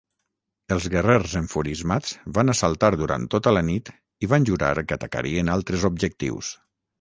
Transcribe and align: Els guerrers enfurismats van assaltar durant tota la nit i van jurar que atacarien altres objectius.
Els 0.75 0.85
guerrers 0.93 1.33
enfurismats 1.41 2.13
van 2.37 2.53
assaltar 2.53 2.89
durant 3.01 3.27
tota 3.35 3.53
la 3.57 3.63
nit 3.69 3.93
i 4.27 4.31
van 4.33 4.49
jurar 4.53 4.73
que 4.79 4.99
atacarien 4.99 5.53
altres 5.59 5.87
objectius. 5.93 6.53